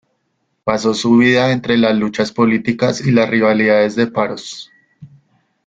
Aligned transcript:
Pasó 0.63 0.95
su 0.95 1.15
vida 1.17 1.51
entre 1.51 1.77
las 1.77 1.95
luchas 1.95 2.31
políticas 2.31 3.05
y 3.05 3.11
las 3.11 3.29
rivalidades 3.29 3.95
de 3.95 4.07
Paros. 4.07 4.71